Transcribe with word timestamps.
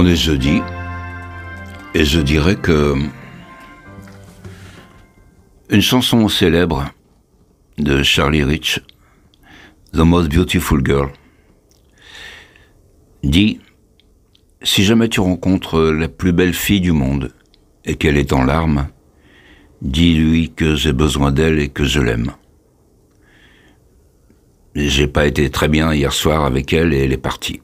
On 0.00 0.06
est 0.06 0.14
jeudi, 0.14 0.62
et 1.92 2.04
je 2.04 2.20
dirais 2.20 2.54
que 2.54 2.94
une 5.70 5.80
chanson 5.80 6.28
célèbre 6.28 6.92
de 7.78 8.04
Charlie 8.04 8.44
Rich, 8.44 8.80
The 9.92 9.98
Most 9.98 10.32
Beautiful 10.32 10.86
Girl, 10.86 11.10
dit 13.24 13.58
Si 14.62 14.84
jamais 14.84 15.08
tu 15.08 15.18
rencontres 15.18 15.80
la 15.80 16.06
plus 16.06 16.30
belle 16.32 16.54
fille 16.54 16.80
du 16.80 16.92
monde 16.92 17.34
et 17.84 17.96
qu'elle 17.96 18.18
est 18.18 18.32
en 18.32 18.44
larmes, 18.44 18.86
dis-lui 19.82 20.52
que 20.52 20.76
j'ai 20.76 20.92
besoin 20.92 21.32
d'elle 21.32 21.58
et 21.58 21.70
que 21.70 21.82
je 21.82 22.00
l'aime. 22.00 22.30
J'ai 24.76 25.08
pas 25.08 25.26
été 25.26 25.50
très 25.50 25.66
bien 25.66 25.92
hier 25.92 26.12
soir 26.12 26.44
avec 26.44 26.72
elle 26.72 26.94
et 26.94 27.02
elle 27.02 27.12
est 27.12 27.16
partie. 27.16 27.62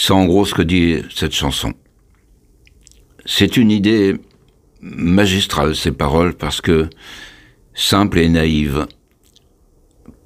C'est 0.00 0.12
en 0.12 0.26
gros 0.26 0.44
ce 0.44 0.54
que 0.54 0.62
dit 0.62 1.02
cette 1.12 1.34
chanson. 1.34 1.72
C'est 3.26 3.56
une 3.56 3.72
idée 3.72 4.16
magistrale, 4.80 5.74
ces 5.74 5.90
paroles, 5.90 6.34
parce 6.34 6.60
que 6.60 6.88
simple 7.74 8.20
et 8.20 8.28
naïve, 8.28 8.86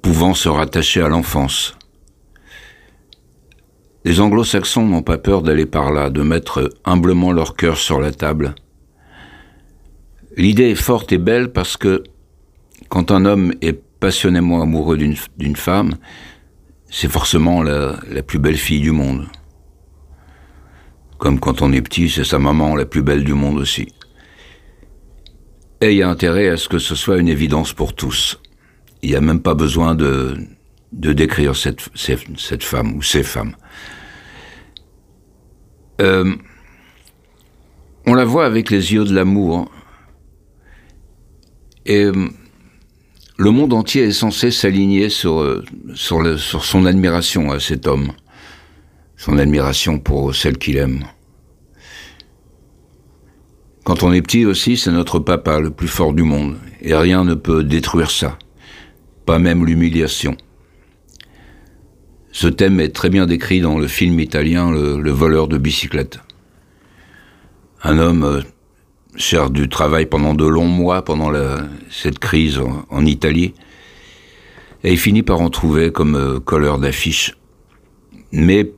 pouvant 0.03 0.35
se 0.35 0.47
rattacher 0.47 1.01
à 1.01 1.07
l'enfance. 1.07 1.75
Les 4.05 4.19
anglo-saxons 4.19 4.85
n'ont 4.85 5.01
pas 5.01 5.17
peur 5.17 5.41
d'aller 5.41 5.65
par 5.65 5.91
là, 5.91 6.11
de 6.11 6.21
mettre 6.21 6.69
humblement 6.85 7.31
leur 7.31 7.55
cœur 7.55 7.77
sur 7.77 7.99
la 7.99 8.11
table. 8.11 8.53
L'idée 10.37 10.69
est 10.69 10.75
forte 10.75 11.11
et 11.11 11.17
belle 11.17 11.51
parce 11.51 11.77
que 11.77 12.03
quand 12.89 13.09
un 13.09 13.25
homme 13.25 13.55
est 13.61 13.81
passionnément 13.99 14.61
amoureux 14.61 14.97
d'une 14.97 15.55
femme, 15.55 15.95
c'est 16.91 17.11
forcément 17.11 17.63
la, 17.63 17.97
plus 18.21 18.37
belle 18.37 18.57
fille 18.57 18.81
du 18.81 18.91
monde. 18.91 19.27
Comme 21.23 21.39
quand 21.39 21.61
on 21.61 21.71
est 21.71 21.81
petit, 21.81 22.09
c'est 22.09 22.25
sa 22.25 22.37
maman 22.37 22.75
la 22.75 22.83
plus 22.83 23.01
belle 23.01 23.23
du 23.23 23.33
monde 23.33 23.57
aussi. 23.57 23.87
Et 25.79 25.91
il 25.91 25.97
y 25.99 26.03
a 26.03 26.09
intérêt 26.09 26.49
à 26.49 26.57
ce 26.57 26.67
que 26.67 26.79
ce 26.79 26.95
soit 26.95 27.17
une 27.17 27.29
évidence 27.29 27.71
pour 27.71 27.95
tous. 27.95 28.41
Il 29.01 29.11
n'y 29.11 29.15
a 29.15 29.21
même 29.21 29.41
pas 29.41 29.53
besoin 29.53 29.95
de, 29.95 30.35
de 30.91 31.13
décrire 31.13 31.55
cette, 31.55 31.87
cette, 31.95 32.63
femme 32.65 32.97
ou 32.97 33.01
ces 33.01 33.23
femmes. 33.23 33.55
Euh, 36.01 36.35
on 38.05 38.15
la 38.15 38.25
voit 38.25 38.45
avec 38.45 38.69
les 38.69 38.91
yeux 38.91 39.05
de 39.05 39.15
l'amour. 39.15 39.71
Et 41.85 42.03
euh, 42.03 42.27
le 43.37 43.49
monde 43.51 43.71
entier 43.71 44.03
est 44.03 44.11
censé 44.11 44.51
s'aligner 44.51 45.07
sur, 45.07 45.39
euh, 45.39 45.63
sur, 45.95 46.37
sur 46.37 46.65
son 46.65 46.85
admiration 46.85 47.49
à 47.53 47.61
cet 47.61 47.87
homme 47.87 48.11
son 49.23 49.37
admiration 49.37 49.99
pour 49.99 50.35
celle 50.35 50.57
qu'il 50.57 50.75
aime. 50.75 51.05
Quand 53.83 54.01
on 54.03 54.13
est 54.13 54.21
petit 54.21 54.45
aussi, 54.45 54.77
c'est 54.77 54.91
notre 54.91 55.19
papa 55.19 55.59
le 55.59 55.69
plus 55.69 55.89
fort 55.89 56.13
du 56.13 56.23
monde, 56.23 56.57
et 56.81 56.95
rien 56.95 57.25
ne 57.25 57.33
peut 57.33 57.65
détruire 57.65 58.11
ça, 58.11 58.37
pas 59.25 59.39
même 59.39 59.65
l'humiliation. 59.65 60.37
Ce 62.31 62.47
thème 62.47 62.79
est 62.79 62.95
très 62.95 63.09
bien 63.09 63.27
décrit 63.27 63.59
dans 63.59 63.77
le 63.77 63.87
film 63.87 64.19
italien 64.19 64.71
Le, 64.71 65.11
voleur 65.11 65.47
de 65.47 65.57
bicyclette. 65.57 66.19
Un 67.83 67.99
homme 67.99 68.23
euh, 68.23 68.41
cherche 69.17 69.51
du 69.51 69.67
travail 69.67 70.05
pendant 70.05 70.33
de 70.33 70.45
longs 70.45 70.65
mois 70.65 71.03
pendant 71.03 71.31
cette 71.91 72.19
crise 72.19 72.59
en, 72.89 73.05
Italie, 73.05 73.53
et 74.85 74.93
il 74.93 74.97
finit 74.97 75.23
par 75.23 75.41
en 75.41 75.49
trouver 75.49 75.91
comme 75.91 76.15
euh, 76.15 76.39
colleur 76.39 76.79
d'affiches. 76.79 77.35
Mais 78.31 78.71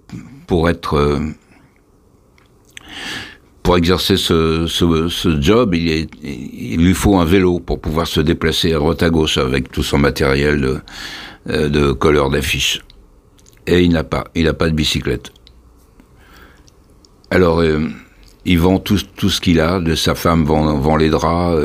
pour 0.48 0.68
être 0.68 0.96
euh, 0.96 1.20
pour 3.66 3.78
exercer 3.78 4.16
ce, 4.16 4.68
ce, 4.68 5.42
job, 5.42 5.74
il, 5.74 6.08
il, 6.24 6.78
lui 6.78 6.94
faut 6.94 7.18
un 7.18 7.26
vélo 7.26 7.60
pour 7.60 7.82
pouvoir 7.82 8.06
se 8.06 8.22
déplacer 8.22 8.72
à 8.74 8.78
droite 8.78 9.02
à 9.02 9.10
gauche 9.10 9.40
avec 9.40 9.72
tout 9.72 9.82
son 9.82 9.98
matériel 9.98 10.62
de, 10.62 10.80
euh, 11.50 11.68
de 11.70 11.92
colleur 11.92 12.30
d'affiches. 12.30 12.82
Et 13.66 13.82
il 13.82 13.92
n'a 13.92 14.04
pas, 14.04 14.26
il 14.36 14.46
n'a 14.46 14.54
pas 14.54 14.70
de 14.70 14.76
bicyclette. 14.76 15.32
Alors, 17.32 17.62
euh, 17.62 17.90
il 18.46 18.60
vend 18.60 18.78
tout, 18.78 19.00
tout 19.18 19.32
ce 19.32 19.42
qu'il 19.42 19.60
a, 19.60 19.80
de 19.80 19.96
sa 19.96 20.14
femme 20.14 20.46
vend, 20.46 20.78
vend 20.78 20.96
les 20.96 21.10
draps, 21.10 21.60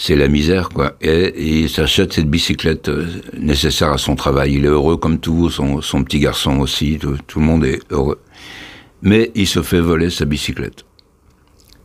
c'est 0.00 0.16
la 0.16 0.26
misère, 0.26 0.68
quoi. 0.68 0.96
Et, 1.00 1.60
il 1.60 1.70
s'achète 1.70 2.12
cette 2.12 2.28
bicyclette 2.28 2.88
euh, 2.88 3.06
nécessaire 3.36 3.92
à 3.92 3.98
son 3.98 4.16
travail. 4.16 4.54
Il 4.54 4.64
est 4.64 4.68
heureux 4.68 4.96
comme 4.96 5.20
tout, 5.20 5.48
son, 5.48 5.80
son 5.80 6.02
petit 6.02 6.18
garçon 6.18 6.58
aussi, 6.58 6.98
tout, 6.98 7.38
le 7.38 7.44
monde 7.44 7.64
est 7.64 7.80
heureux. 7.90 8.20
Mais 9.02 9.30
il 9.36 9.46
se 9.46 9.62
fait 9.62 9.80
voler 9.80 10.10
sa 10.10 10.24
bicyclette. 10.24 10.87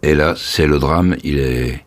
Et 0.04 0.16
là, 0.16 0.34
c'est 0.38 0.68
le 0.68 0.80
drame, 0.80 1.16
il 1.24 1.40
est 1.40 1.86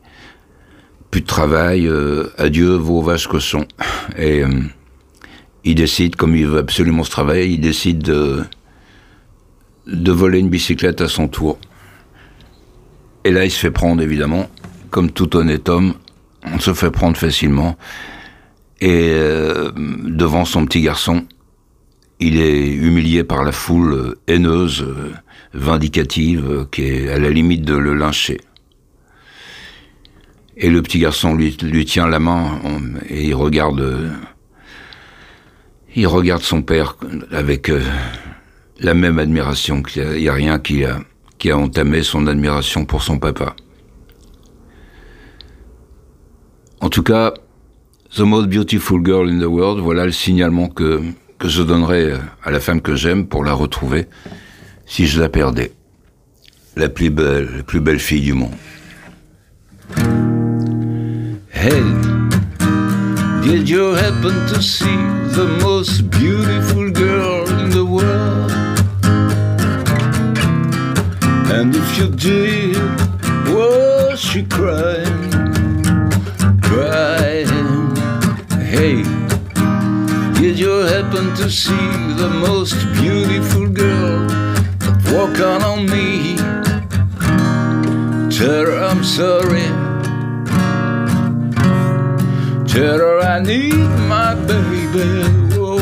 plus 1.11 1.21
de 1.21 1.27
travail, 1.27 1.87
euh, 1.87 2.33
adieu 2.39 2.75
vos 2.75 3.03
vaches 3.03 3.27
cochons. 3.27 3.69
Et 4.17 4.43
euh, 4.43 4.49
il 5.65 5.75
décide, 5.75 6.17
comme 6.17 6.35
il 6.35 6.47
veut 6.47 6.59
absolument 6.59 7.05
se 7.05 7.11
travailler, 7.11 7.47
il 7.47 7.61
décide 7.61 7.99
de, 7.99 8.43
de 9.87 10.13
voler 10.13 10.39
une 10.39 10.49
bicyclette 10.49 11.03
à 11.03 11.09
son 11.09 11.29
tour. 11.29 11.59
Et 13.25 13.31
là, 13.33 13.45
il 13.45 13.51
se 13.51 13.59
fait 13.59 13.71
prendre, 13.71 14.03
évidemment, 14.03 14.49
comme 14.89 15.11
tout 15.11 15.37
honnête 15.37 15.69
homme, 15.69 15.93
on 16.43 16.59
se 16.59 16.73
fait 16.73 16.91
prendre 16.91 17.19
facilement. 17.19 17.77
Et 18.81 19.11
euh, 19.13 19.73
devant 19.77 20.47
son 20.47 20.65
petit 20.65 20.81
garçon, 20.81 21.27
il 22.19 22.41
est 22.41 22.67
humilié 22.67 23.25
par 23.25 23.45
la 23.45 23.53
foule 23.53 24.17
haineuse, 24.27 24.87
vindicative, 25.57 26.67
qui 26.71 26.83
est 26.83 27.11
à 27.11 27.19
la 27.19 27.31
limite 27.31 27.63
de 27.63 27.75
le 27.75 27.95
lyncher. 27.95 28.41
Et 30.57 30.71
le 30.71 30.83
petit 30.83 30.99
garçon 30.99 31.35
lui, 31.35 31.85
tient 31.85 32.09
la 32.09 32.19
main 32.19 32.61
et 33.09 33.27
il 33.27 33.35
regarde, 33.35 34.11
il 35.95 36.07
regarde 36.07 36.43
son 36.43 36.63
père 36.63 36.97
avec 37.31 37.69
euh, 37.69 37.83
la 38.81 38.95
même 38.95 39.19
admiration. 39.19 39.83
Il 39.95 40.21
n'y 40.21 40.29
a, 40.29 40.33
rien 40.33 40.59
qui 40.59 40.85
a, 40.85 41.59
entamé 41.59 42.03
son 42.03 42.27
admiration 42.27 42.87
pour 42.87 43.03
son 43.03 43.19
papa. 43.19 43.55
En 46.81 46.89
tout 46.89 47.03
cas, 47.03 47.35
The 48.15 48.21
Most 48.21 48.49
Beautiful 48.49 49.05
Girl 49.05 49.29
in 49.29 49.39
the 49.41 49.45
World, 49.45 49.81
voilà 49.81 50.07
le 50.07 50.13
signalement 50.13 50.69
que, 50.69 51.03
que 51.39 51.49
je 51.49 51.63
donnerais 51.63 52.15
à 52.43 52.51
la 52.51 52.61
femme 52.61 52.81
que 52.81 52.95
j'aime 52.95 53.27
pour 53.27 53.45
la 53.45 53.53
retrouver 53.53 54.07
si 54.87 55.07
je 55.07 55.21
la 55.21 55.29
perdais. 55.29 55.73
La 56.77 56.89
plus 56.89 57.11
belle, 57.11 57.49
la 57.59 57.63
plus 57.63 57.81
belle 57.81 57.99
fille 57.99 58.23
du 58.23 58.33
monde. 58.33 58.55
Hey, 61.53 61.83
did 63.43 63.69
you 63.69 63.95
happen 63.95 64.35
to 64.47 64.63
see 64.63 64.87
the 65.33 65.47
most 65.63 66.03
beautiful 66.11 66.91
girl 66.91 67.49
in 67.61 67.71
the 67.71 67.85
world? 67.85 68.53
And 71.53 71.75
if 71.75 71.99
you 71.99 72.09
did, 72.09 72.77
was 73.53 74.21
she 74.21 74.45
crying? 74.45 75.47
crying. 76.77 77.97
Hey, 78.73 79.03
did 80.39 80.59
you 80.59 80.75
happen 80.95 81.35
to 81.37 81.51
see 81.51 81.89
the 82.23 82.29
most 82.47 82.77
beautiful 83.01 83.67
girl 83.69 84.56
walk 85.13 85.39
on 85.41 85.63
on 85.63 85.87
me? 85.87 86.37
Tell 88.31 88.67
her 88.67 88.85
I'm 88.91 89.03
sorry. 89.03 89.69
Tell 92.67 92.99
her 92.99 93.21
I 93.21 93.41
need 93.41 93.91
my 94.09 94.35
baby. 94.35 95.25
Oh, 95.59 95.81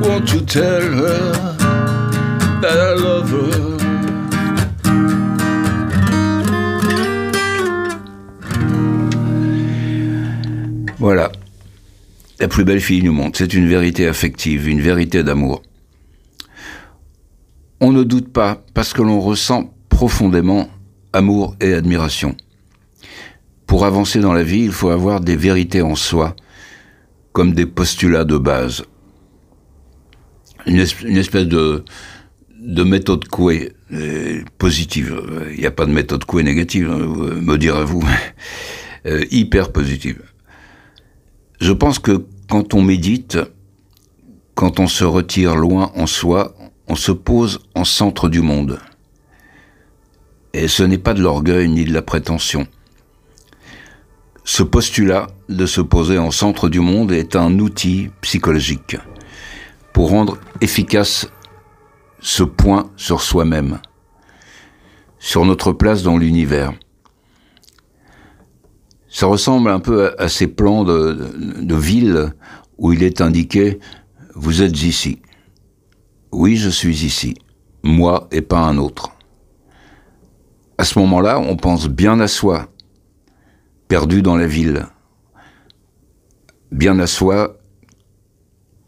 won't 0.00 0.32
you 0.32 0.40
tell 0.40 0.82
her 1.02 1.32
that 2.62 2.78
I 2.78 2.94
love 2.94 3.30
her? 3.30 3.76
Voilà. 10.98 11.30
La 12.40 12.48
plus 12.48 12.64
belle 12.64 12.80
fille 12.80 13.00
du 13.00 13.10
monde. 13.10 13.36
C'est 13.36 13.54
une 13.54 13.68
vérité 13.68 14.08
affective, 14.08 14.68
une 14.68 14.80
vérité 14.80 15.22
d'amour. 15.22 15.62
On 17.80 17.92
ne 17.92 18.04
doute 18.04 18.32
pas 18.32 18.64
parce 18.74 18.92
que 18.92 19.02
l'on 19.02 19.20
ressent 19.20 19.74
profondément 19.88 20.68
amour 21.12 21.56
et 21.60 21.74
admiration. 21.74 22.36
Pour 23.66 23.84
avancer 23.84 24.20
dans 24.20 24.32
la 24.32 24.42
vie, 24.42 24.64
il 24.64 24.72
faut 24.72 24.90
avoir 24.90 25.20
des 25.20 25.36
vérités 25.36 25.82
en 25.82 25.94
soi, 25.94 26.36
comme 27.32 27.52
des 27.52 27.66
postulats 27.66 28.24
de 28.24 28.38
base. 28.38 28.84
Une, 30.66 30.78
espèce 30.78 31.46
de, 31.46 31.84
de 32.58 32.82
méthode 32.82 33.28
Coué 33.28 33.72
euh, 33.92 34.42
positive. 34.58 35.20
Il 35.52 35.60
n'y 35.60 35.66
a 35.66 35.70
pas 35.70 35.86
de 35.86 35.92
méthode 35.92 36.24
Coué 36.24 36.42
négative, 36.42 36.90
hein, 36.90 36.98
me 36.98 37.56
direz-vous. 37.56 38.04
Euh, 39.06 39.24
hyper 39.30 39.70
positive. 39.70 40.20
Je 41.60 41.72
pense 41.72 42.00
que 42.00 42.24
quand 42.50 42.74
on 42.74 42.82
médite, 42.82 43.38
quand 44.56 44.80
on 44.80 44.88
se 44.88 45.04
retire 45.04 45.54
loin 45.54 45.92
en 45.94 46.08
soi, 46.08 46.55
on 46.88 46.94
se 46.94 47.12
pose 47.12 47.60
en 47.74 47.84
centre 47.84 48.28
du 48.28 48.40
monde. 48.40 48.78
Et 50.52 50.68
ce 50.68 50.82
n'est 50.82 50.98
pas 50.98 51.14
de 51.14 51.22
l'orgueil 51.22 51.68
ni 51.68 51.84
de 51.84 51.92
la 51.92 52.02
prétention. 52.02 52.66
Ce 54.44 54.62
postulat 54.62 55.26
de 55.48 55.66
se 55.66 55.80
poser 55.80 56.18
en 56.18 56.30
centre 56.30 56.68
du 56.68 56.80
monde 56.80 57.12
est 57.12 57.34
un 57.34 57.58
outil 57.58 58.10
psychologique 58.20 58.96
pour 59.92 60.10
rendre 60.10 60.38
efficace 60.60 61.28
ce 62.20 62.42
point 62.42 62.90
sur 62.96 63.22
soi-même, 63.22 63.80
sur 65.18 65.44
notre 65.44 65.72
place 65.72 66.02
dans 66.02 66.16
l'univers. 66.16 66.72
Ça 69.08 69.26
ressemble 69.26 69.70
un 69.70 69.80
peu 69.80 70.14
à, 70.18 70.28
ces 70.28 70.46
plans 70.46 70.84
de, 70.84 71.74
ville 71.74 72.32
où 72.78 72.92
il 72.92 73.02
est 73.02 73.20
indiqué 73.20 73.78
Vous 74.34 74.62
êtes 74.62 74.82
ici. 74.82 75.20
Oui, 76.36 76.56
je 76.56 76.68
suis 76.68 77.06
ici. 77.06 77.34
Moi 77.82 78.28
et 78.30 78.42
pas 78.42 78.58
un 78.58 78.76
autre. 78.76 79.08
À 80.76 80.84
ce 80.84 80.98
moment-là, 80.98 81.40
on 81.40 81.56
pense 81.56 81.88
bien 81.88 82.20
à 82.20 82.28
soi, 82.28 82.68
perdu 83.88 84.20
dans 84.20 84.36
la 84.36 84.46
ville. 84.46 84.84
Bien 86.70 86.98
à 86.98 87.06
soi 87.06 87.56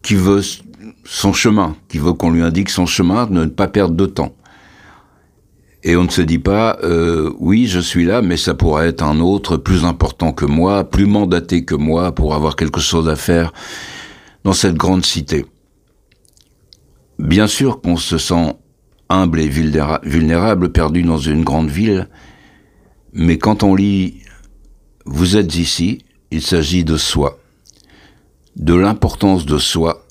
qui 0.03 0.15
veut 0.15 0.43
son 1.05 1.33
chemin, 1.33 1.75
qui 1.89 1.97
veut 1.97 2.13
qu'on 2.13 2.31
lui 2.31 2.43
indique 2.43 2.69
son 2.69 2.85
chemin, 2.85 3.25
de 3.25 3.33
ne 3.33 3.47
pas 3.47 3.67
perdre 3.67 3.95
de 3.95 4.05
temps. 4.05 4.35
Et 5.85 5.97
on 5.97 6.05
ne 6.05 6.11
se 6.11 6.21
dit 6.21 6.39
pas, 6.39 6.77
euh, 6.85 7.33
oui, 7.39 7.67
je 7.67 7.81
suis 7.81 8.05
là, 8.05 8.21
mais 8.21 8.37
ça 8.37 8.53
pourrait 8.53 8.89
être 8.89 9.03
un 9.03 9.21
autre 9.21 9.57
plus 9.57 9.87
important 9.87 10.33
que 10.33 10.45
moi, 10.45 10.85
plus 10.85 11.07
mandaté 11.07 11.65
que 11.65 11.75
moi 11.75 12.15
pour 12.15 12.35
avoir 12.35 12.57
quelque 12.57 12.81
chose 12.81 13.09
à 13.09 13.17
faire 13.17 13.55
dans 14.45 14.53
cette 14.53 14.75
grande 14.75 15.07
cité. 15.07 15.47
Bien 17.19 17.49
sûr 17.49 17.81
qu'on 17.81 17.97
se 17.97 18.17
sent 18.17 18.57
humble 19.09 19.41
et 19.41 19.49
vulnérable, 19.49 20.71
perdu 20.71 21.03
dans 21.03 21.19
une 21.19 21.43
grande 21.43 21.71
ville, 21.71 22.09
mais 23.13 23.39
quand 23.39 23.63
on 23.63 23.75
lit 23.75 24.23
Vous 25.05 25.37
êtes 25.37 25.57
ici, 25.57 26.05
il 26.31 26.43
s'agit 26.43 26.85
de 26.85 26.97
soi, 26.97 27.39
de 28.57 28.75
l'importance 28.75 29.47
de 29.47 29.59
soi, 29.59 30.07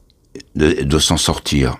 de, 0.55 0.99
s'en 0.99 1.17
sortir. 1.17 1.77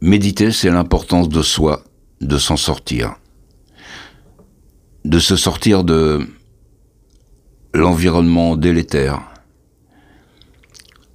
Méditer, 0.00 0.52
c'est 0.52 0.70
l'importance 0.70 1.28
de 1.28 1.42
soi, 1.42 1.82
de 2.20 2.38
s'en 2.38 2.56
sortir. 2.56 3.16
De 5.04 5.18
se 5.18 5.34
sortir 5.34 5.82
de 5.82 6.28
l'environnement 7.74 8.56
délétère, 8.56 9.20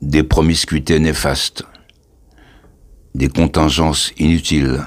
des 0.04 0.24
promiscuités 0.24 1.00
néfastes, 1.00 1.64
des 3.16 3.30
contingences 3.30 4.12
inutiles, 4.18 4.82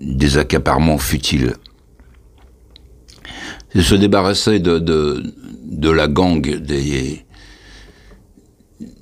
des 0.00 0.38
accaparements 0.38 0.98
futiles. 0.98 1.54
C'est 3.72 3.82
se 3.82 3.94
débarrasser 3.94 4.58
de, 4.58 5.90
la 5.90 6.08
gang 6.08 6.40
des, 6.40 7.24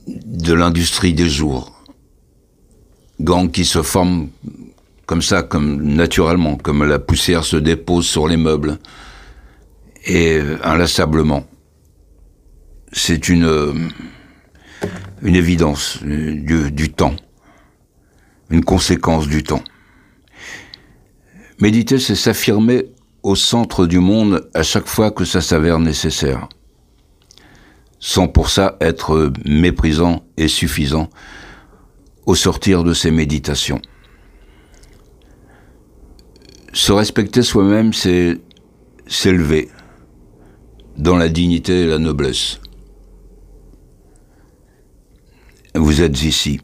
de 0.09 0.53
l'industrie 0.53 1.15
des 1.15 1.29
jours. 1.29 1.73
Gang 3.21 3.51
qui 3.51 3.65
se 3.65 3.83
forme 3.83 4.29
comme 5.07 5.23
ça, 5.23 5.45
comme 5.45 5.81
naturellement, 5.83 6.57
comme 6.57 6.85
la 6.85 6.99
poussière 6.99 7.45
se 7.45 7.57
dépose 7.57 8.07
sur 8.07 8.27
les 8.27 8.37
meubles, 8.37 8.79
et 10.05 10.41
inlassablement. 10.63 11.47
C'est 12.93 13.29
une 13.29 13.91
une 15.23 15.37
évidence 15.37 15.99
du, 16.03 16.71
du, 16.71 16.93
temps, 16.93 17.17
une 18.51 18.65
conséquence 18.65 19.27
du 19.27 19.43
temps. 19.43 19.63
Méditer, 21.61 21.99
c'est 21.99 22.15
s'affirmer 22.15 22.87
au 23.23 23.35
centre 23.35 23.87
du 23.87 23.99
monde 23.99 24.49
à 24.55 24.63
chaque 24.63 24.87
fois 24.87 25.11
que 25.11 25.25
ça 25.25 25.41
s'avère 25.41 25.79
nécessaire, 25.79 26.49
sans 27.99 28.29
pour 28.29 28.51
ça 28.51 28.77
être 28.81 29.33
méprisant 29.45 30.25
et 30.37 30.49
suffisant 30.49 31.09
au 32.27 32.35
sortir 32.35 32.85
de 32.85 32.93
ces 32.93 33.11
méditations. 33.11 33.81
Se 36.73 36.93
respecter 36.93 37.43
soi-même, 37.43 37.93
c'est 37.93 38.39
s'élever 39.07 39.71
dans 40.99 41.17
la 41.17 41.29
dignité 41.29 41.83
et 41.83 41.87
la 41.87 41.99
noblesse. 41.99 42.61
Vous 45.79 46.01
êtes 46.01 46.23
ici. 46.23 46.61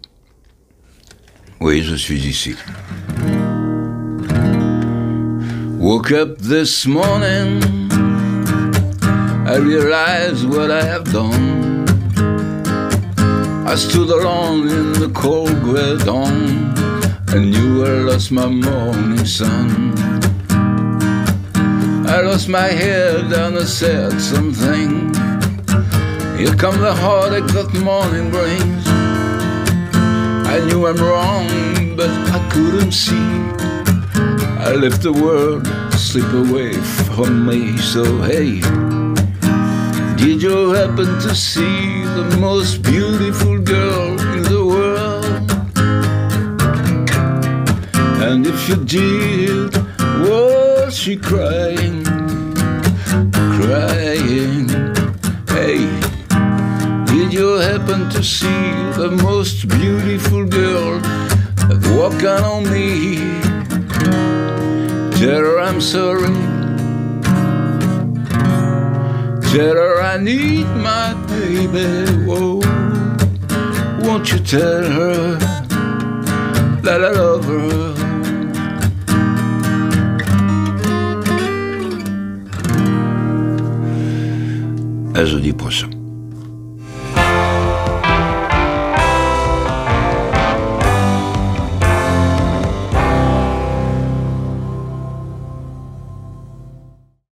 Oui, 1.60 1.82
je 1.82 1.94
suis 1.94 2.26
ici. 2.26 2.54
Woke 5.78 6.12
up 6.12 6.38
this 6.38 6.86
morning, 6.86 7.60
I 9.46 9.58
realized 9.58 10.48
what 10.48 10.70
I 10.70 10.82
have 10.82 11.04
done. 11.12 11.84
I 13.66 13.74
stood 13.74 14.08
alone 14.08 14.68
in 14.68 14.92
the 14.94 15.10
cold 15.12 15.60
gray 15.62 15.98
dawn, 15.98 16.72
and 17.34 17.50
knew 17.50 17.84
I 17.84 18.10
lost 18.10 18.32
my 18.32 18.46
morning 18.46 19.26
sun. 19.26 19.92
I 22.08 22.22
lost 22.22 22.48
my 22.48 22.68
head 22.68 23.30
and 23.30 23.58
I 23.58 23.64
said 23.64 24.18
something. 24.20 25.12
Here 26.38 26.54
come 26.56 26.80
the 26.80 26.94
heartache 26.94 27.46
that 27.52 27.72
morning 27.74 28.30
brings. 28.30 28.91
I 30.62 30.64
knew 30.66 30.86
I'm 30.86 30.96
wrong, 30.96 31.96
but 31.96 32.08
I 32.08 32.48
couldn't 32.52 32.92
see. 32.92 33.28
I 34.68 34.76
left 34.76 35.02
the 35.02 35.12
world 35.12 35.66
slip 35.98 36.32
away 36.32 36.72
from 37.16 37.44
me, 37.44 37.76
so 37.78 38.04
hey. 38.22 38.60
Did 40.22 40.40
you 40.40 40.70
happen 40.70 41.18
to 41.26 41.34
see 41.34 42.04
the 42.04 42.36
most 42.38 42.82
beautiful 42.82 43.58
girl 43.58 44.10
in 44.36 44.44
the 44.44 44.64
world? 44.64 45.50
And 48.22 48.46
if 48.46 48.68
you 48.68 48.76
did, 48.84 49.74
was 50.28 50.96
she 50.96 51.16
crying? 51.16 52.04
Crying, 53.58 54.68
hey. 55.48 56.02
Did 57.12 57.34
you 57.34 57.58
happen 57.58 58.08
to 58.10 58.22
see 58.22 58.62
the 58.96 59.10
most 59.22 59.68
beautiful 59.68 60.31
walking 62.22 62.44
on 62.44 62.64
me? 62.70 63.16
Tell 65.18 65.40
her 65.40 65.60
I'm 65.60 65.80
sorry. 65.80 66.32
Tell 69.52 69.76
her 69.76 70.00
I 70.00 70.18
need 70.18 70.66
my 70.76 71.14
baby. 71.28 72.10
Whoa. 72.26 72.60
Won't 74.02 74.32
you 74.32 74.38
tell 74.38 74.84
her 74.84 75.36
that 76.82 77.04
I 77.04 77.10
love 77.10 77.44
her? 77.44 77.92
À 85.14 85.24
jeudi 85.24 85.52
prochain. 85.52 86.01